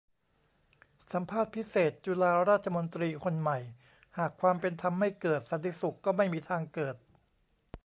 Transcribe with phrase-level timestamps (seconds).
[1.13, 3.59] สัมภาษณ์พิเศษ จุฬาราชมนตรีคนใหม่:
[4.17, 6.95] หากความเป็นธรรมไม่เกิด สันติสุขก็ไม่มีทางเกิด